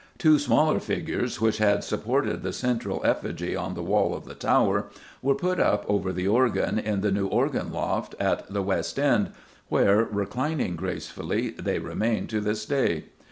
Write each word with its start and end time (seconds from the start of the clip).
Two 0.17 0.39
smaller 0.39 0.79
figures 0.79 1.39
which 1.39 1.59
had 1.59 1.83
supported 1.83 2.41
the 2.41 2.53
central 2.53 3.01
effigy 3.05 3.55
on 3.55 3.75
the 3.75 3.83
wall 3.83 4.15
of 4.15 4.25
the 4.25 4.33
tower 4.33 4.87
were 5.21 5.35
put 5.35 5.59
up 5.59 5.85
over 5.87 6.11
the 6.11 6.27
organ 6.27 6.79
in 6.79 7.01
the 7.01 7.11
new 7.11 7.27
organ 7.27 7.71
loft 7.71 8.15
at 8.19 8.51
the 8.51 8.63
west 8.63 8.97
end, 8.97 9.29
where, 9.69 10.03
reclining 10.03 10.75
gracefully, 10.75 11.51
they 11.51 11.77
remain 11.77 12.25
to 12.25 12.41
this 12.41 12.65
day. 12.65 13.03